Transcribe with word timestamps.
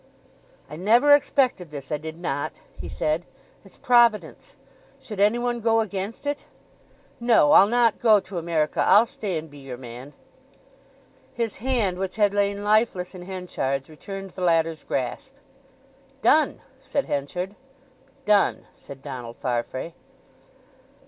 "I 0.67 0.77
never 0.77 1.11
expected 1.11 1.69
this—I 1.69 1.99
did 1.99 2.17
not!" 2.17 2.59
he 2.73 2.87
said. 2.87 3.23
"It's 3.63 3.77
Providence! 3.77 4.55
Should 4.99 5.19
any 5.19 5.37
one 5.37 5.59
go 5.59 5.79
against 5.79 6.25
it? 6.25 6.47
No; 7.19 7.51
I'll 7.51 7.67
not 7.67 7.99
go 7.99 8.19
to 8.19 8.39
America; 8.39 8.83
I'll 8.83 9.05
stay 9.05 9.37
and 9.37 9.47
be 9.47 9.59
your 9.59 9.77
man!" 9.77 10.13
His 11.35 11.57
hand, 11.57 11.99
which 11.99 12.15
had 12.15 12.33
lain 12.33 12.63
lifeless 12.63 13.13
in 13.13 13.27
Henchard's, 13.27 13.89
returned 13.89 14.31
the 14.31 14.41
latter's 14.41 14.83
grasp. 14.83 15.35
"Done," 16.23 16.61
said 16.81 17.05
Henchard. 17.05 17.55
"Done," 18.25 18.65
said 18.73 19.03
Donald 19.03 19.35
Farfrae. 19.35 19.93